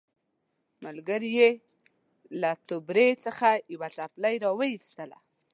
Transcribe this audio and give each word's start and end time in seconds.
ملګري 0.85 1.29
یې 1.39 1.49
له 2.41 2.51
توبرې 2.67 3.07
څخه 3.25 3.47
یوه 3.73 3.87
څپلۍ 3.97 4.35
راوایستله. 4.45 5.17